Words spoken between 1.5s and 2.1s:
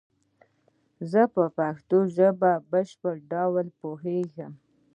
پشتو